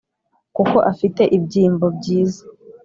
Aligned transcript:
kuko 0.55 0.77
afite 0.91 1.23
ibyimbo 1.37 1.85
byiza 1.97 2.41